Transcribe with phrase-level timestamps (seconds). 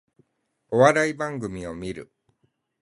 [0.71, 2.11] お笑い番組を観る